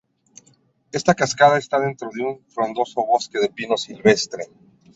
Esta 0.91 1.13
cascada 1.13 1.59
está 1.59 1.79
dentro 1.79 2.09
de 2.11 2.23
un 2.23 2.43
frondoso 2.49 3.05
bosque 3.05 3.37
de 3.37 3.49
pino 3.49 3.77
silvestre. 3.77 4.45